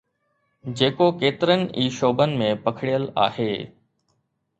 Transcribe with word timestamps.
جيڪو 0.77 1.09
ڪيترن 1.23 1.61
ئي 1.79 1.85
شعبن 1.97 2.33
۾ 2.39 2.47
پکڙيل 2.63 3.05
آهي. 3.27 3.51